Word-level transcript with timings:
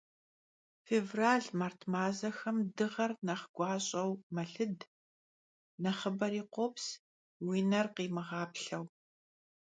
Fêvral, 0.85 1.43
mart 1.59 1.79
mazexem 1.93 2.57
dığer 2.77 3.11
nexh 3.27 3.45
guaş'eu 3.55 4.11
melıd, 4.35 4.79
nexhıberi 5.83 6.43
khops, 6.53 6.85
vui 7.45 7.59
ner 7.71 7.87
khimığaplheu. 7.95 8.83